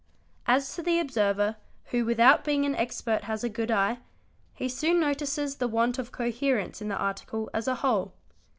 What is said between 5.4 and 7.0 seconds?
the want of coherence in the